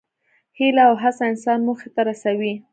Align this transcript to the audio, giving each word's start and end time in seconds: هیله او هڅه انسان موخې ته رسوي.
هیله 0.57 0.83
او 0.89 0.95
هڅه 1.03 1.23
انسان 1.31 1.59
موخې 1.67 1.89
ته 1.95 2.01
رسوي. 2.09 2.53